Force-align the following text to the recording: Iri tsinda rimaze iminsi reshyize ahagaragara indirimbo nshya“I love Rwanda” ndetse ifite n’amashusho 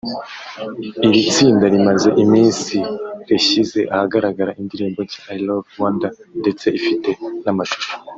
Iri 1.07 1.21
tsinda 1.31 1.65
rimaze 1.73 2.09
iminsi 2.23 2.75
reshyize 3.29 3.79
ahagaragara 3.93 4.51
indirimbo 4.61 4.99
nshya“I 5.05 5.37
love 5.45 5.67
Rwanda” 5.75 6.07
ndetse 6.39 6.65
ifite 6.79 7.09
n’amashusho 7.43 7.93